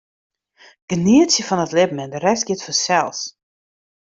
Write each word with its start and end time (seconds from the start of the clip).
Genietsje 0.91 1.43
fan 1.47 1.63
it 1.65 1.75
libben 1.77 2.01
en 2.03 2.11
de 2.13 2.19
rest 2.25 2.45
giet 2.47 2.65
fansels. 2.67 3.19